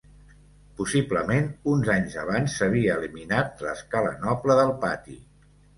[0.79, 5.25] Possiblement, uns anys abans s'havia eliminat l'escala noble del pati.